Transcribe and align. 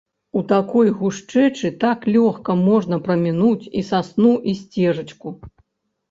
У 0.39 0.41
такой 0.51 0.87
гушчэчы 0.99 1.69
так 1.83 2.07
лёгка 2.15 2.55
можна 2.69 2.97
прамінуць 3.07 3.67
і 3.81 3.83
сасну 3.91 4.31
і 4.53 4.55
сцежачку. 4.63 5.35